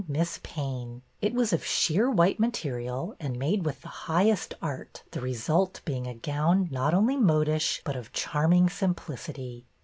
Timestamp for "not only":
6.71-7.17